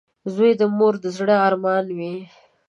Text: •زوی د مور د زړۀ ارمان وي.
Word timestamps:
•زوی 0.33 0.51
د 0.57 0.61
مور 0.77 0.93
د 1.03 1.05
زړۀ 1.17 1.35
ارمان 1.47 1.85
وي. 1.97 2.15